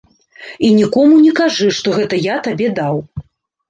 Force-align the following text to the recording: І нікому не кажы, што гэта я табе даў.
І 0.69 0.71
нікому 0.79 1.21
не 1.27 1.33
кажы, 1.43 1.71
што 1.83 1.97
гэта 2.01 2.23
я 2.33 2.43
табе 2.51 2.67
даў. 2.85 2.95